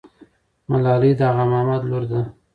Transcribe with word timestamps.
ملالۍ 0.69 1.11
د 1.19 1.21
اغا 1.29 1.43
محمد 1.51 1.81
لور 1.89 2.03
ده. 2.11 2.21